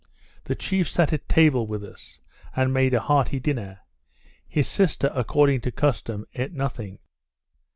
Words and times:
The 0.45 0.55
chief 0.55 0.89
sat 0.89 1.13
at 1.13 1.29
table 1.29 1.67
with 1.67 1.83
us, 1.83 2.19
and 2.55 2.73
made 2.73 2.95
a 2.95 2.99
hearty 3.01 3.39
dinner; 3.39 3.81
his 4.47 4.67
sister, 4.67 5.11
according 5.13 5.61
to 5.61 5.71
custom, 5.71 6.25
eat 6.33 6.53
nothing. 6.53 6.97